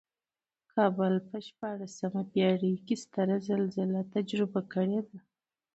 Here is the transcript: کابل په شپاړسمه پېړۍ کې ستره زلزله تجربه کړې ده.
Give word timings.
کابل 0.73 1.13
په 1.27 1.37
شپاړسمه 1.47 2.23
پېړۍ 2.31 2.73
کې 2.85 2.95
ستره 3.03 3.35
زلزله 3.47 4.01
تجربه 4.15 4.61
کړې 4.73 4.99
ده. 5.07 5.17